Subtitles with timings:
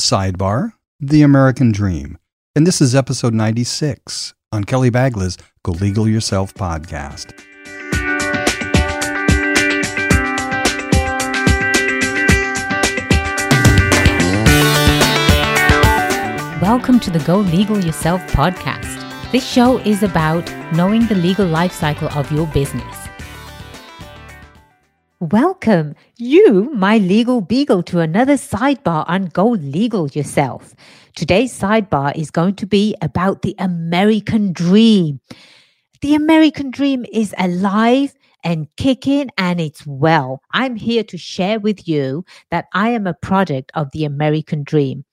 [0.00, 2.18] Sidebar The American Dream.
[2.56, 7.32] And this is episode 96 on Kelly Bagla's Go Legal Yourself podcast.
[16.62, 19.32] Welcome to the Go Legal Yourself podcast.
[19.32, 22.99] This show is about knowing the legal life cycle of your business.
[25.20, 30.74] Welcome, you, my legal beagle, to another sidebar on Go Legal Yourself.
[31.14, 35.20] Today's sidebar is going to be about the American dream.
[36.00, 40.40] The American dream is alive and kicking and it's well.
[40.52, 45.04] I'm here to share with you that I am a product of the American dream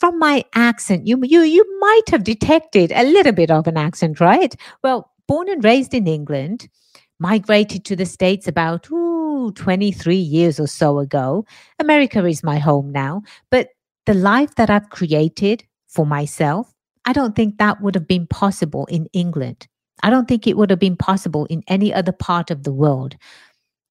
[0.00, 4.20] from my accent, you, you, you might have detected a little bit of an accent,
[4.20, 4.54] right?
[4.82, 6.68] Well, born and raised in England,
[7.18, 9.07] migrated to the States about ooh,
[9.54, 11.44] 23 years or so ago.
[11.78, 13.22] America is my home now.
[13.50, 13.68] But
[14.06, 18.86] the life that I've created for myself, I don't think that would have been possible
[18.86, 19.66] in England.
[20.02, 23.16] I don't think it would have been possible in any other part of the world.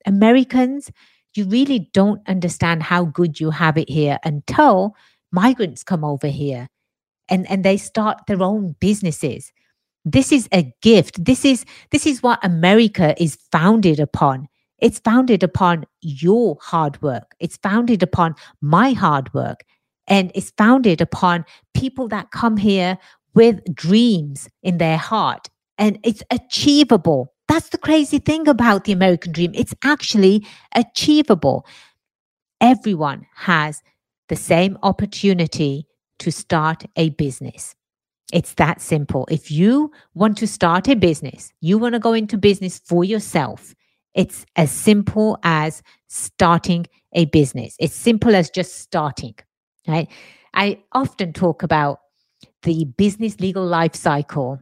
[0.05, 0.91] Americans,
[1.35, 4.95] you really don't understand how good you have it here until
[5.31, 6.67] migrants come over here
[7.29, 9.51] and, and they start their own businesses.
[10.05, 11.23] This is a gift.
[11.23, 14.47] This is this is what America is founded upon.
[14.79, 17.35] It's founded upon your hard work.
[17.39, 19.63] It's founded upon my hard work.
[20.07, 22.97] And it's founded upon people that come here
[23.33, 25.49] with dreams in their heart.
[25.77, 27.33] And it's achievable.
[27.47, 29.51] That's the crazy thing about the American dream.
[29.53, 31.65] It's actually achievable.
[32.61, 33.81] Everyone has
[34.29, 35.87] the same opportunity
[36.19, 37.75] to start a business.
[38.33, 39.27] It's that simple.
[39.31, 43.73] If you want to start a business, you want to go into business for yourself,
[44.17, 47.75] it's as simple as starting a business.
[47.79, 49.35] It's simple as just starting,
[49.87, 50.09] right?
[50.53, 51.99] I often talk about
[52.63, 54.59] the business legal life cycle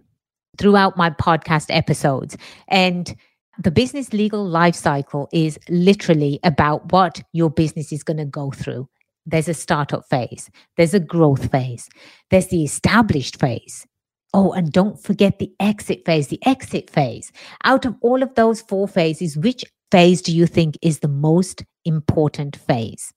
[0.58, 2.38] throughout my podcast episodes.
[2.68, 3.16] And
[3.58, 8.52] the business legal life cycle is literally about what your business is going to go
[8.52, 8.90] through.
[9.26, 11.90] There's a startup phase, there's a growth phase,
[12.30, 13.88] there's the established phase.
[14.36, 17.32] Oh, and don't forget the exit phase, the exit phase.
[17.64, 21.64] Out of all of those four phases, which phase do you think is the most
[21.86, 23.14] important phase?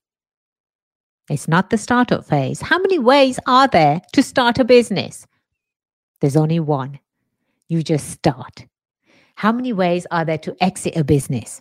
[1.28, 2.60] It's not the startup phase.
[2.60, 5.26] How many ways are there to start a business?
[6.20, 7.00] There's only one.
[7.68, 8.66] You just start.
[9.34, 11.60] How many ways are there to exit a business?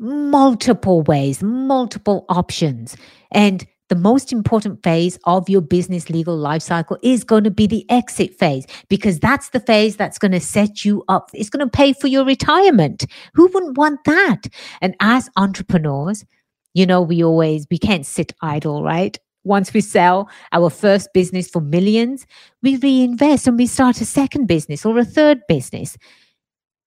[0.00, 2.96] multiple ways, multiple options.
[3.30, 7.66] And the most important phase of your business legal life cycle is going to be
[7.66, 11.28] the exit phase because that's the phase that's going to set you up.
[11.34, 13.04] It's going to pay for your retirement.
[13.34, 14.42] Who wouldn't want that?
[14.80, 16.24] And as entrepreneurs,
[16.72, 19.18] you know, we always, we can't sit idle, right?
[19.42, 22.26] Once we sell our first business for millions,
[22.62, 25.98] we reinvest and we start a second business or a third business.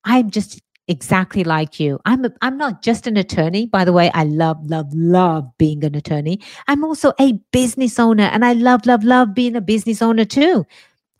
[0.05, 1.99] I'm just exactly like you.
[2.05, 3.65] I'm a, I'm not just an attorney.
[3.65, 6.39] By the way, I love love love being an attorney.
[6.67, 10.65] I'm also a business owner and I love love love being a business owner too.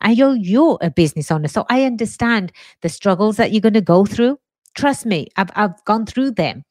[0.00, 2.52] I know you're a business owner, so I understand
[2.82, 4.38] the struggles that you're going to go through.
[4.74, 6.64] Trust me, I've I've gone through them.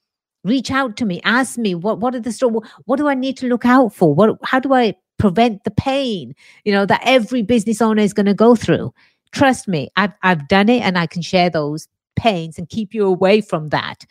[0.43, 3.37] Reach out to me, ask me what what are the story, what do I need
[3.37, 4.13] to look out for?
[4.13, 8.25] What how do I prevent the pain, you know, that every business owner is going
[8.27, 8.93] to go through?
[9.31, 11.87] Trust me, I've I've done it and I can share those
[12.23, 14.05] pains and keep you away from that.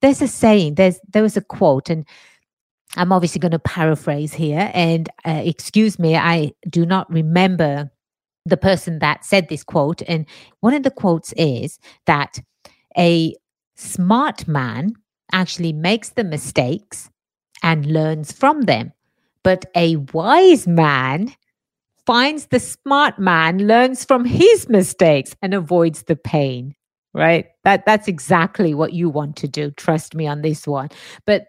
[0.00, 2.06] There's a saying, there's there was a quote, and
[2.96, 4.70] I'm obviously going to paraphrase here.
[4.72, 7.90] And uh, excuse me, I do not remember
[8.46, 10.02] the person that said this quote.
[10.08, 10.24] And
[10.60, 12.38] one of the quotes is that
[12.96, 13.34] a
[13.76, 14.92] smart man
[15.32, 17.10] actually makes the mistakes
[17.62, 18.92] and learns from them.
[19.42, 21.34] But a wise man
[22.06, 26.74] finds the smart man, learns from his mistakes, and avoids the pain
[27.18, 27.46] right?
[27.64, 29.72] That that's exactly what you want to do.
[29.72, 30.88] Trust me on this one.
[31.26, 31.48] But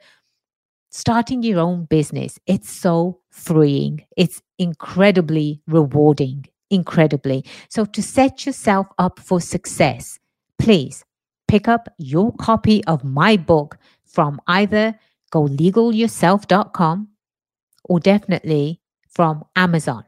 [0.89, 4.03] starting your own business, it's so freeing.
[4.17, 7.45] It's incredibly rewarding, incredibly.
[7.69, 10.19] So to set yourself up for success,
[10.57, 11.05] please
[11.47, 14.99] pick up your copy of my book from either
[15.31, 17.07] golegalyourself.com
[17.83, 20.03] or definitely from Amazon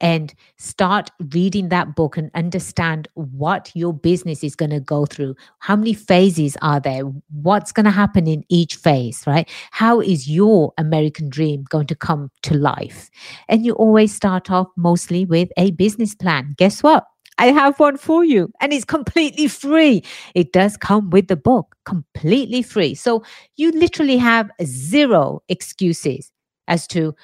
[0.00, 5.34] and start reading that book and understand what your business is going to go through.
[5.60, 7.02] How many phases are there?
[7.30, 9.48] What's going to happen in each phase, right?
[9.70, 13.10] How is your American dream going to come to life?
[13.48, 16.54] And you always start off mostly with a business plan.
[16.56, 17.04] Guess what?
[17.38, 20.02] I have one for you and it's completely free.
[20.34, 22.96] It does come with the book, completely free.
[22.96, 23.22] So
[23.56, 26.32] you literally have zero excuses
[26.66, 27.14] as to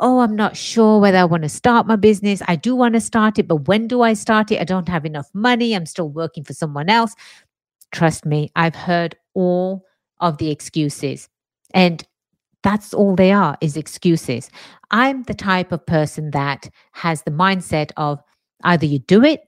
[0.00, 2.42] oh, I'm not sure whether I want to start my business.
[2.48, 4.60] I do want to start it, but when do I start it?
[4.60, 5.74] I don't have enough money.
[5.74, 7.14] I'm still working for someone else.
[7.92, 9.84] Trust me, I've heard all
[10.20, 11.28] of the excuses.
[11.72, 12.06] And
[12.62, 14.50] that's all they are is excuses.
[14.90, 18.20] I'm the type of person that has the mindset of
[18.64, 19.42] either you do it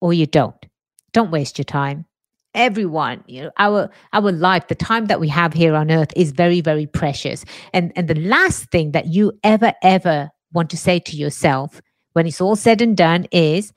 [0.00, 0.66] or you don't.
[1.12, 2.06] Don't waste your time.
[2.54, 6.32] Everyone, you know, our our life, the time that we have here on earth is
[6.32, 7.44] very, very precious.
[7.72, 11.80] And and the last thing that you ever, ever want to say to yourself
[12.12, 13.72] when it's all said and done is,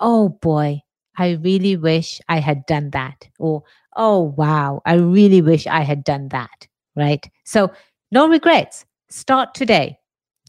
[0.00, 0.80] oh boy,
[1.16, 3.28] I really wish I had done that.
[3.38, 3.62] Or,
[3.96, 6.68] oh wow, I really wish I had done that.
[6.94, 7.28] Right.
[7.44, 7.72] So
[8.10, 8.84] no regrets.
[9.08, 9.98] Start today.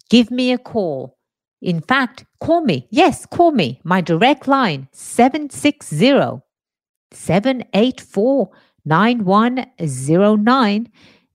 [0.10, 1.18] Give me a call.
[1.62, 2.88] In fact, call me.
[2.92, 3.80] Yes, call me.
[3.84, 6.42] My direct line 760
[7.16, 8.50] 784
[8.86, 10.90] 9109.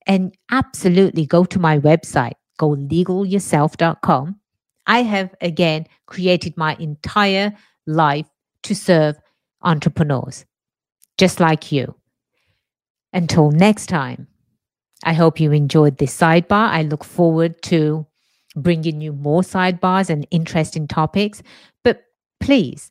[0.07, 4.41] And absolutely go to my website, golegalyourself.com.
[4.87, 7.53] I have again created my entire
[7.87, 8.27] life
[8.63, 9.19] to serve
[9.63, 10.47] entrepreneurs,
[11.19, 11.95] just like you.
[13.13, 14.29] Until next time,
[15.05, 16.71] I hope you enjoyed this sidebar.
[16.71, 18.07] I look forward to
[18.57, 21.43] bringing you more sidebars and interesting topics.
[21.85, 22.03] But
[22.41, 22.91] please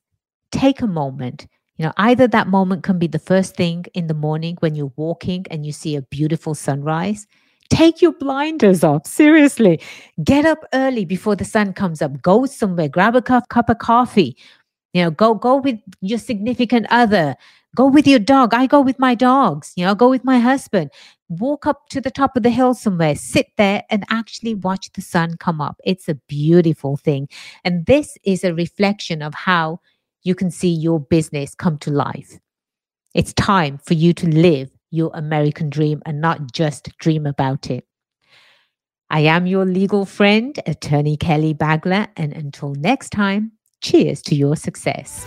[0.52, 1.48] take a moment.
[1.78, 4.92] You know, either that moment can be the first thing in the morning when you're
[4.96, 7.28] walking and you see a beautiful sunrise.
[7.70, 9.06] Take your blinders off.
[9.06, 9.82] Seriously.
[10.24, 12.22] Get up early before the sun comes up.
[12.22, 12.90] Go somewhere.
[12.90, 14.38] Grab a cup, cup of coffee.
[14.94, 17.36] You know, go go with your significant other.
[17.76, 18.54] Go with your dog.
[18.54, 19.74] I go with my dogs.
[19.76, 20.90] You know, go with my husband
[21.30, 25.02] walk up to the top of the hill somewhere, sit there and actually watch the
[25.02, 25.80] sun come up.
[25.84, 27.28] It's a beautiful thing.
[27.64, 29.80] And this is a reflection of how
[30.28, 32.38] you can see your business come to life.
[33.16, 37.86] It's time for you to live your American dream and not just dream about it.
[39.10, 44.58] I am your legal friend, Attorney Kelly Bagla, and until next time, cheers to your
[44.58, 45.26] success.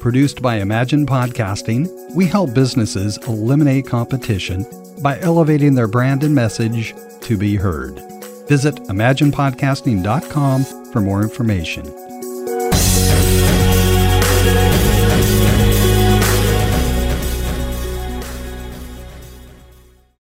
[0.00, 4.66] Produced by Imagine Podcasting, we help businesses eliminate competition
[5.00, 8.15] by elevating their brand and message to be heard.
[8.46, 11.84] Visit imaginepodcasting.com for more information.